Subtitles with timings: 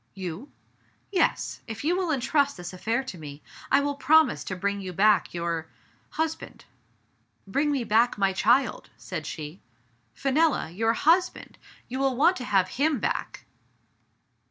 [0.15, 0.51] "You?"
[1.11, 1.61] "Yes.
[1.67, 5.31] If you will intrust this affair to me, I will promise to bring you back
[5.31, 5.67] your—
[6.19, 6.65] husband."
[7.45, 9.61] "Bring me back my child," said she.
[10.15, 10.71] "Fenella!
[10.71, 11.59] your husband!
[11.87, 13.45] you will want to have him back